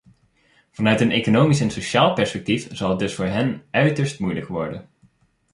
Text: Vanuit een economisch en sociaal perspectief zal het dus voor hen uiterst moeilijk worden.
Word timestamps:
Vanuit 0.71 1.01
een 1.01 1.11
economisch 1.11 1.61
en 1.61 1.69
sociaal 1.71 2.13
perspectief 2.13 2.67
zal 2.75 2.89
het 2.89 2.99
dus 2.99 3.15
voor 3.15 3.25
hen 3.25 3.63
uiterst 3.71 4.19
moeilijk 4.19 4.47
worden. 4.47 4.89